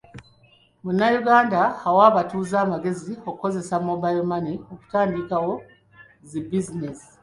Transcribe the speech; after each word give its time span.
Munnayuganda 0.83 1.61
awa 1.87 2.03
abatuuze 2.11 2.55
amagezi 2.65 3.13
okukozesa 3.29 3.75
mobile 3.89 4.21
money 4.29 4.55
okutandikawo 4.73 5.53
zi 6.29 6.39
bizinensi 6.47 7.07